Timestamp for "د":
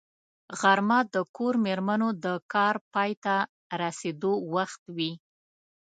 1.13-1.15, 2.23-2.25